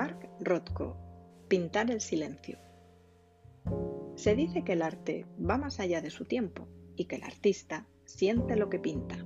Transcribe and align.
Mark 0.00 0.30
Rothko, 0.40 0.96
Pintar 1.46 1.90
el 1.90 2.00
silencio. 2.00 2.58
Se 4.14 4.34
dice 4.34 4.64
que 4.64 4.72
el 4.72 4.80
arte 4.80 5.26
va 5.38 5.58
más 5.58 5.78
allá 5.78 6.00
de 6.00 6.08
su 6.08 6.24
tiempo 6.24 6.66
y 6.96 7.04
que 7.04 7.16
el 7.16 7.22
artista 7.22 7.86
siente 8.06 8.56
lo 8.56 8.70
que 8.70 8.78
pinta. 8.78 9.18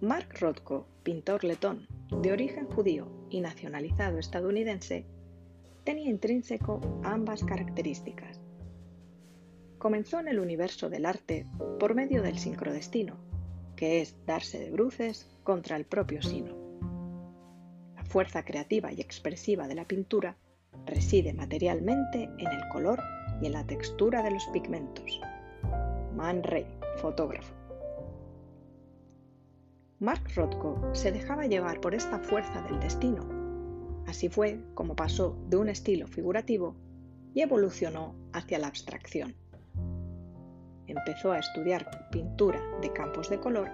Mark 0.00 0.30
Rothko, 0.40 0.88
pintor 1.04 1.44
letón, 1.44 1.86
de 2.20 2.32
origen 2.32 2.66
judío 2.66 3.28
y 3.30 3.42
nacionalizado 3.42 4.18
estadounidense, 4.18 5.06
tenía 5.84 6.10
intrínseco 6.10 6.80
ambas 7.04 7.44
características. 7.44 8.40
Comenzó 9.78 10.18
en 10.18 10.26
el 10.26 10.40
universo 10.40 10.90
del 10.90 11.06
arte 11.06 11.46
por 11.78 11.94
medio 11.94 12.22
del 12.22 12.40
sincrodestino, 12.40 13.18
que 13.76 14.00
es 14.00 14.16
darse 14.26 14.58
de 14.58 14.72
bruces 14.72 15.30
contra 15.44 15.76
el 15.76 15.84
propio 15.84 16.22
sino 16.22 16.65
fuerza 18.16 18.46
creativa 18.46 18.90
y 18.90 19.02
expresiva 19.02 19.68
de 19.68 19.74
la 19.74 19.84
pintura 19.84 20.38
reside 20.86 21.34
materialmente 21.34 22.22
en 22.38 22.46
el 22.46 22.66
color 22.72 22.98
y 23.42 23.46
en 23.46 23.52
la 23.52 23.66
textura 23.66 24.22
de 24.22 24.30
los 24.30 24.46
pigmentos. 24.54 25.20
Man 26.14 26.42
Ray, 26.42 26.66
fotógrafo. 26.96 27.52
Mark 29.98 30.22
Rothko 30.34 30.80
se 30.94 31.12
dejaba 31.12 31.44
llevar 31.44 31.78
por 31.82 31.94
esta 31.94 32.18
fuerza 32.18 32.62
del 32.62 32.80
destino. 32.80 33.28
Así 34.06 34.30
fue 34.30 34.62
como 34.72 34.96
pasó 34.96 35.36
de 35.50 35.58
un 35.58 35.68
estilo 35.68 36.06
figurativo 36.06 36.74
y 37.34 37.42
evolucionó 37.42 38.14
hacia 38.32 38.58
la 38.58 38.68
abstracción. 38.68 39.34
Empezó 40.86 41.32
a 41.32 41.38
estudiar 41.40 42.08
pintura 42.10 42.62
de 42.80 42.90
campos 42.94 43.28
de 43.28 43.38
color 43.40 43.68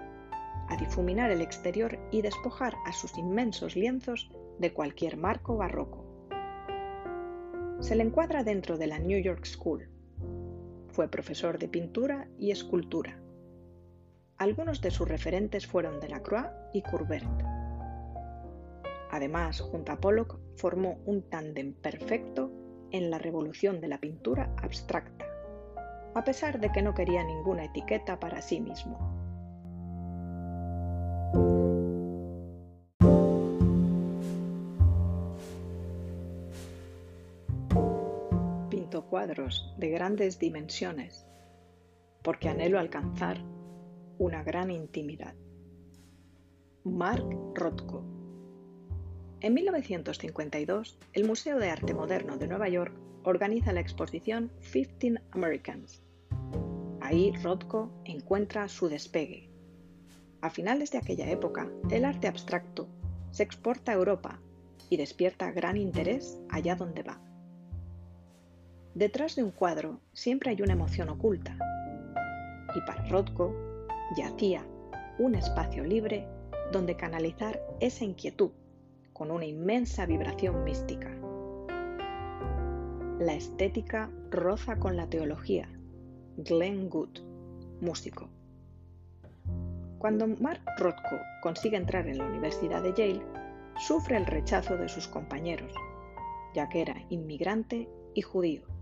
a 0.73 0.77
difuminar 0.77 1.29
el 1.29 1.41
exterior 1.41 1.99
y 2.09 2.23
despojar 2.23 2.73
a 2.85 2.93
sus 2.93 3.15
inmensos 3.15 3.75
lienzos 3.75 4.31
de 4.57 4.73
cualquier 4.73 5.17
marco 5.17 5.55
barroco. 5.55 6.03
Se 7.79 7.95
le 7.95 8.01
encuadra 8.01 8.43
dentro 8.43 8.79
de 8.79 8.87
la 8.87 8.97
New 8.97 9.21
York 9.21 9.45
School. 9.45 9.87
Fue 10.87 11.07
profesor 11.09 11.59
de 11.59 11.67
pintura 11.67 12.27
y 12.39 12.49
escultura. 12.49 13.19
Algunos 14.37 14.81
de 14.81 14.89
sus 14.89 15.07
referentes 15.07 15.67
fueron 15.67 15.99
Delacroix 15.99 16.47
y 16.73 16.81
Courbet. 16.81 17.23
Además, 19.11 19.59
junto 19.59 19.91
a 19.91 19.99
Pollock, 19.99 20.39
formó 20.55 20.97
un 21.05 21.29
tándem 21.29 21.73
perfecto 21.73 22.51
en 22.89 23.11
la 23.11 23.19
revolución 23.19 23.79
de 23.79 23.89
la 23.89 23.99
pintura 23.99 24.55
abstracta, 24.57 25.27
a 26.15 26.23
pesar 26.23 26.59
de 26.59 26.71
que 26.71 26.81
no 26.81 26.95
quería 26.95 27.23
ninguna 27.23 27.65
etiqueta 27.65 28.19
para 28.19 28.41
sí 28.41 28.59
mismo. 28.59 29.12
De 39.77 39.91
grandes 39.91 40.39
dimensiones, 40.39 41.27
porque 42.23 42.49
anhelo 42.49 42.79
alcanzar 42.79 43.37
una 44.17 44.41
gran 44.41 44.71
intimidad. 44.71 45.35
Mark 46.83 47.23
Rothko. 47.53 48.03
En 49.39 49.53
1952, 49.53 50.97
el 51.13 51.27
Museo 51.27 51.59
de 51.59 51.69
Arte 51.69 51.93
Moderno 51.93 52.37
de 52.37 52.47
Nueva 52.47 52.69
York 52.69 52.91
organiza 53.23 53.71
la 53.71 53.81
exposición 53.81 54.51
15 54.71 55.21
Americans. 55.29 56.01
Ahí 56.99 57.33
Rothko 57.43 57.91
encuentra 58.05 58.67
su 58.67 58.89
despegue. 58.89 59.47
A 60.41 60.49
finales 60.49 60.89
de 60.89 60.97
aquella 60.97 61.29
época, 61.29 61.69
el 61.91 62.05
arte 62.05 62.27
abstracto 62.27 62.87
se 63.29 63.43
exporta 63.43 63.91
a 63.91 63.95
Europa 63.95 64.39
y 64.89 64.97
despierta 64.97 65.51
gran 65.51 65.77
interés 65.77 66.39
allá 66.49 66.75
donde 66.75 67.03
va. 67.03 67.22
Detrás 68.95 69.35
de 69.35 69.43
un 69.43 69.49
cuadro 69.49 69.99
siempre 70.13 70.51
hay 70.51 70.61
una 70.61 70.73
emoción 70.73 71.09
oculta. 71.09 71.57
Y 72.75 72.81
para 72.81 73.03
Rothko 73.07 73.55
yacía 74.15 74.63
un 75.17 75.33
espacio 75.33 75.83
libre 75.83 76.27
donde 76.71 76.95
canalizar 76.95 77.59
esa 77.79 78.03
inquietud 78.03 78.51
con 79.11 79.31
una 79.31 79.45
inmensa 79.45 80.05
vibración 80.05 80.63
mística. 80.63 81.09
La 83.19 83.33
estética 83.33 84.11
roza 84.29 84.77
con 84.77 84.95
la 84.95 85.07
teología. 85.09 85.67
Glenn 86.37 86.87
Good, 86.89 87.19
músico. 87.81 88.29
Cuando 89.97 90.27
Mark 90.27 90.61
Rothko 90.77 91.17
consigue 91.41 91.77
entrar 91.77 92.07
en 92.07 92.19
la 92.19 92.25
Universidad 92.25 92.83
de 92.83 92.93
Yale, 92.93 93.25
sufre 93.87 94.17
el 94.17 94.27
rechazo 94.27 94.77
de 94.77 94.87
sus 94.87 95.07
compañeros, 95.07 95.73
ya 96.53 96.69
que 96.69 96.81
era 96.81 96.95
inmigrante 97.09 97.87
y 98.13 98.21
judío. 98.21 98.72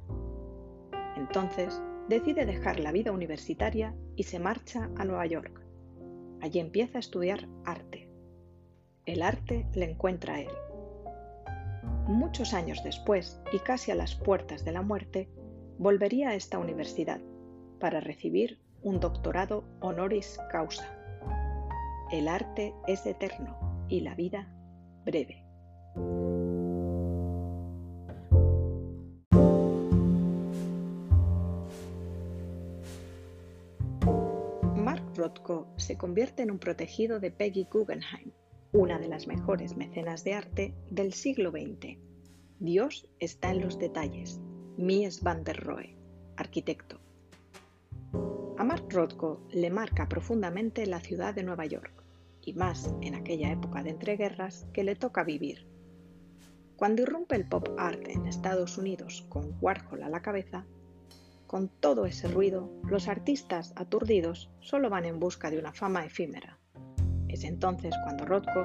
Entonces 1.15 1.81
decide 2.07 2.45
dejar 2.45 2.79
la 2.79 2.91
vida 2.91 3.11
universitaria 3.11 3.95
y 4.15 4.23
se 4.23 4.39
marcha 4.39 4.89
a 4.97 5.05
Nueva 5.05 5.25
York. 5.25 5.61
Allí 6.41 6.59
empieza 6.59 6.97
a 6.97 6.99
estudiar 6.99 7.47
arte. 7.65 8.09
El 9.05 9.21
arte 9.21 9.67
le 9.73 9.89
encuentra 9.89 10.35
a 10.35 10.41
él. 10.41 10.51
Muchos 12.07 12.53
años 12.53 12.83
después, 12.83 13.41
y 13.53 13.59
casi 13.59 13.91
a 13.91 13.95
las 13.95 14.15
puertas 14.15 14.65
de 14.65 14.71
la 14.71 14.81
muerte, 14.81 15.29
volvería 15.77 16.29
a 16.29 16.35
esta 16.35 16.59
universidad 16.59 17.21
para 17.79 17.99
recibir 17.99 18.59
un 18.83 18.99
doctorado 18.99 19.63
honoris 19.79 20.39
causa. 20.51 20.85
El 22.11 22.27
arte 22.27 22.73
es 22.87 23.05
eterno 23.05 23.85
y 23.87 24.01
la 24.01 24.15
vida 24.15 24.47
breve. 25.05 25.40
Rothko 35.21 35.71
se 35.77 35.99
convierte 35.99 36.41
en 36.41 36.49
un 36.49 36.57
protegido 36.57 37.19
de 37.19 37.29
Peggy 37.29 37.67
Guggenheim, 37.71 38.31
una 38.71 38.97
de 38.97 39.07
las 39.07 39.27
mejores 39.27 39.77
mecenas 39.77 40.23
de 40.23 40.33
arte 40.33 40.73
del 40.89 41.13
siglo 41.13 41.51
XX. 41.51 41.99
Dios 42.59 43.07
está 43.19 43.51
en 43.51 43.61
los 43.61 43.77
detalles. 43.77 44.41
Mies 44.77 45.21
van 45.21 45.43
der 45.43 45.63
Rohe, 45.63 45.95
arquitecto. 46.37 46.99
A 48.57 48.63
Mark 48.63 48.85
Rothko 48.89 49.45
le 49.51 49.69
marca 49.69 50.07
profundamente 50.09 50.87
la 50.87 50.99
ciudad 50.99 51.35
de 51.35 51.43
Nueva 51.43 51.67
York, 51.67 52.03
y 52.43 52.53
más 52.53 52.91
en 53.01 53.13
aquella 53.13 53.51
época 53.51 53.83
de 53.83 53.91
entreguerras 53.91 54.65
que 54.73 54.83
le 54.83 54.95
toca 54.95 55.23
vivir. 55.23 55.67
Cuando 56.77 57.03
irrumpe 57.03 57.35
el 57.35 57.47
pop 57.47 57.69
art 57.77 58.07
en 58.07 58.25
Estados 58.25 58.79
Unidos 58.79 59.23
con 59.29 59.55
Warhol 59.61 60.01
a 60.01 60.09
la 60.09 60.23
cabeza, 60.23 60.65
con 61.51 61.67
todo 61.67 62.05
ese 62.05 62.29
ruido, 62.29 62.71
los 62.87 63.09
artistas 63.09 63.73
aturdidos 63.75 64.49
solo 64.61 64.89
van 64.89 65.03
en 65.03 65.19
busca 65.19 65.51
de 65.51 65.59
una 65.59 65.73
fama 65.73 66.05
efímera. 66.05 66.57
Es 67.27 67.43
entonces 67.43 67.93
cuando 68.05 68.23
Rothko 68.23 68.63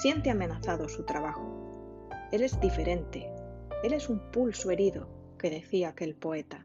siente 0.00 0.30
amenazado 0.30 0.88
su 0.88 1.02
trabajo. 1.02 2.06
Él 2.30 2.44
es 2.44 2.60
diferente, 2.60 3.28
él 3.82 3.92
es 3.92 4.08
un 4.08 4.20
pulso 4.30 4.70
herido, 4.70 5.08
que 5.36 5.50
decía 5.50 5.88
aquel 5.88 6.14
poeta. 6.14 6.64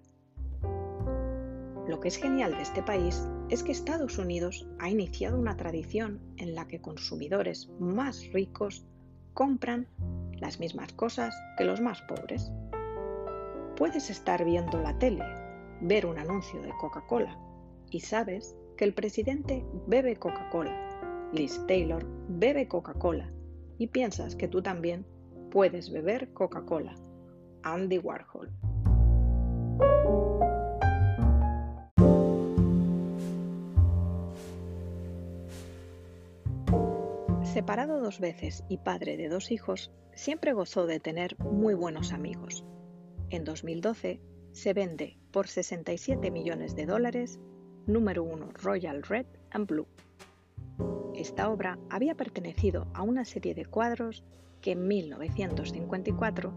Lo 1.88 2.00
que 2.00 2.10
es 2.10 2.18
genial 2.18 2.52
de 2.52 2.62
este 2.62 2.84
país 2.84 3.28
es 3.50 3.64
que 3.64 3.72
Estados 3.72 4.20
Unidos 4.20 4.68
ha 4.78 4.92
iniciado 4.92 5.40
una 5.40 5.58
tradición 5.58 6.22
en 6.38 6.54
la 6.54 6.68
que 6.68 6.82
consumidores 6.82 7.72
más 7.80 8.32
ricos 8.32 8.86
compran 9.34 9.88
las 10.34 10.60
mismas 10.60 10.94
cosas 10.94 11.34
que 11.58 11.66
los 11.66 11.82
más 11.82 12.04
pobres. 12.04 12.52
Puedes 13.76 14.12
estar 14.12 14.46
viendo 14.46 14.80
la 14.80 15.00
tele 15.00 15.43
ver 15.82 16.06
un 16.06 16.18
anuncio 16.18 16.62
de 16.62 16.72
Coca-Cola 16.80 17.38
y 17.90 18.00
sabes 18.00 18.56
que 18.78 18.86
el 18.86 18.94
presidente 18.94 19.66
bebe 19.88 20.16
Coca-Cola, 20.16 21.30
Liz 21.32 21.60
Taylor 21.68 22.06
bebe 22.28 22.68
Coca-Cola 22.68 23.32
y 23.78 23.88
piensas 23.88 24.36
que 24.36 24.48
tú 24.48 24.62
también 24.62 25.06
puedes 25.52 25.92
beber 25.92 26.32
Coca-Cola. 26.34 26.96
Andy 27.64 27.98
Warhol. 27.98 28.52
Separado 37.44 38.02
dos 38.02 38.20
veces 38.20 38.64
y 38.68 38.78
padre 38.78 39.16
de 39.16 39.30
dos 39.30 39.52
hijos, 39.52 39.92
siempre 40.14 40.54
gozó 40.54 40.88
de 40.88 41.00
tener 41.00 41.38
muy 41.40 41.74
buenos 41.74 42.12
amigos. 42.12 42.66
En 43.30 43.44
2012 43.46 44.20
se 44.54 44.74
vende 44.74 45.18
por 45.32 45.48
67 45.48 46.30
millones 46.30 46.76
de 46.76 46.86
dólares, 46.86 47.40
número 47.88 48.24
1 48.24 48.52
Royal 48.62 49.02
Red 49.02 49.26
and 49.50 49.68
Blue. 49.68 49.88
Esta 51.16 51.50
obra 51.50 51.80
había 51.90 52.16
pertenecido 52.16 52.88
a 52.94 53.02
una 53.02 53.26
serie 53.26 53.56
de 53.56 53.66
cuadros 53.66 54.24
que 54.62 54.72
en 54.72 54.88
1954 54.88 56.54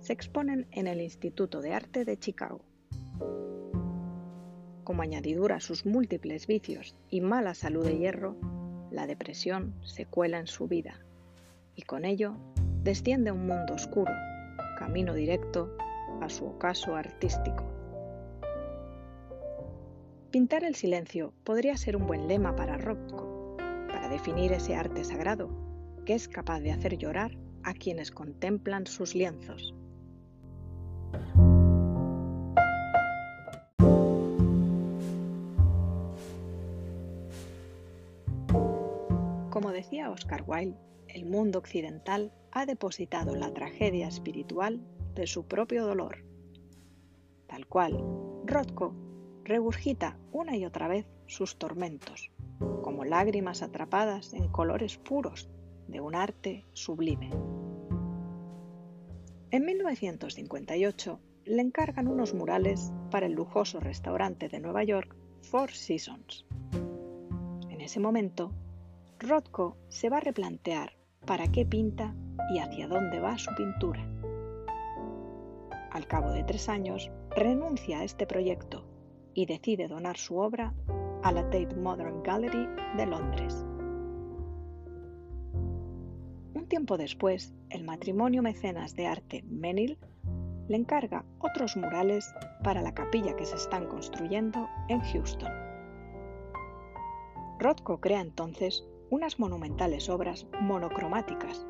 se 0.00 0.12
exponen 0.12 0.66
en 0.72 0.88
el 0.88 1.00
Instituto 1.00 1.60
de 1.60 1.72
Arte 1.72 2.04
de 2.04 2.18
Chicago. 2.18 2.60
Como 4.82 5.02
añadidura 5.02 5.56
a 5.56 5.60
sus 5.60 5.86
múltiples 5.86 6.46
vicios 6.46 6.96
y 7.10 7.20
mala 7.20 7.54
salud 7.54 7.84
de 7.84 7.96
hierro, 7.96 8.36
la 8.90 9.06
depresión 9.06 9.74
se 9.84 10.04
cuela 10.04 10.38
en 10.38 10.46
su 10.48 10.66
vida 10.66 11.00
y 11.76 11.82
con 11.82 12.04
ello 12.04 12.36
desciende 12.82 13.30
a 13.30 13.34
un 13.34 13.46
mundo 13.46 13.74
oscuro, 13.74 14.12
camino 14.78 15.14
directo 15.14 15.76
a 16.20 16.28
su 16.28 16.46
ocaso 16.46 16.94
artístico. 16.94 17.64
Pintar 20.30 20.64
el 20.64 20.74
silencio 20.74 21.32
podría 21.44 21.76
ser 21.76 21.96
un 21.96 22.06
buen 22.06 22.28
lema 22.28 22.54
para 22.54 22.76
Rothko, 22.76 23.56
para 23.88 24.08
definir 24.08 24.52
ese 24.52 24.74
arte 24.74 25.04
sagrado 25.04 25.48
que 26.04 26.14
es 26.14 26.28
capaz 26.28 26.60
de 26.60 26.72
hacer 26.72 26.96
llorar 26.96 27.36
a 27.64 27.74
quienes 27.74 28.10
contemplan 28.10 28.86
sus 28.86 29.14
lienzos. 29.14 29.74
Como 39.50 39.72
decía 39.72 40.10
Oscar 40.10 40.44
Wilde, 40.46 40.76
el 41.08 41.24
mundo 41.24 41.58
occidental 41.58 42.30
ha 42.52 42.66
depositado 42.66 43.34
la 43.34 43.52
tragedia 43.52 44.06
espiritual 44.06 44.80
de 45.16 45.26
su 45.26 45.46
propio 45.46 45.84
dolor. 45.84 46.24
Tal 47.48 47.66
cual, 47.66 48.04
Rothko 48.44 48.94
regurgita 49.42 50.18
una 50.30 50.56
y 50.56 50.64
otra 50.64 50.86
vez 50.86 51.06
sus 51.26 51.56
tormentos, 51.56 52.30
como 52.82 53.04
lágrimas 53.04 53.62
atrapadas 53.62 54.34
en 54.34 54.48
colores 54.48 54.98
puros 54.98 55.48
de 55.88 56.00
un 56.00 56.14
arte 56.14 56.64
sublime. 56.72 57.30
En 59.50 59.64
1958 59.64 61.20
le 61.44 61.62
encargan 61.62 62.08
unos 62.08 62.34
murales 62.34 62.92
para 63.10 63.26
el 63.26 63.32
lujoso 63.32 63.80
restaurante 63.80 64.48
de 64.48 64.60
Nueva 64.60 64.84
York 64.84 65.16
Four 65.42 65.70
Seasons. 65.70 66.44
En 67.70 67.80
ese 67.80 68.00
momento, 68.00 68.52
Rothko 69.18 69.76
se 69.88 70.10
va 70.10 70.18
a 70.18 70.20
replantear 70.20 70.92
para 71.24 71.50
qué 71.50 71.64
pinta 71.64 72.14
y 72.52 72.58
hacia 72.58 72.88
dónde 72.88 73.20
va 73.20 73.38
su 73.38 73.54
pintura. 73.54 74.15
Al 75.96 76.06
cabo 76.06 76.30
de 76.30 76.44
tres 76.44 76.68
años, 76.68 77.10
renuncia 77.30 78.00
a 78.00 78.04
este 78.04 78.26
proyecto 78.26 78.84
y 79.32 79.46
decide 79.46 79.88
donar 79.88 80.18
su 80.18 80.36
obra 80.36 80.74
a 81.22 81.32
la 81.32 81.44
Tate 81.44 81.74
Modern 81.74 82.22
Gallery 82.22 82.68
de 82.98 83.06
Londres. 83.06 83.64
Un 86.52 86.66
tiempo 86.68 86.98
después, 86.98 87.54
el 87.70 87.82
matrimonio 87.84 88.42
mecenas 88.42 88.94
de 88.94 89.06
arte 89.06 89.42
Menil 89.48 89.96
le 90.68 90.76
encarga 90.76 91.24
otros 91.38 91.78
murales 91.78 92.30
para 92.62 92.82
la 92.82 92.92
capilla 92.92 93.34
que 93.34 93.46
se 93.46 93.56
están 93.56 93.86
construyendo 93.86 94.68
en 94.90 95.00
Houston. 95.00 95.52
Rothko 97.58 98.02
crea 98.02 98.20
entonces 98.20 98.84
unas 99.08 99.38
monumentales 99.38 100.10
obras 100.10 100.46
monocromáticas 100.60 101.66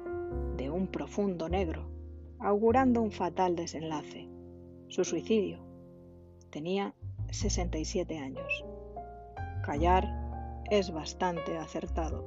de 0.56 0.69
un 0.69 0.88
profundo 0.88 1.49
negro, 1.49 1.95
augurando 2.46 3.02
un 3.02 3.10
fatal 3.10 3.56
desenlace, 3.56 4.28
su 4.87 5.04
suicidio. 5.04 5.58
Tenía 6.48 6.94
67 7.32 8.19
años. 8.19 8.64
Callar 9.64 10.06
es 10.70 10.93
bastante 10.93 11.58
acertado. 11.58 12.25